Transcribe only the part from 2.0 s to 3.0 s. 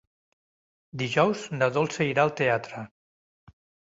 irà al teatre.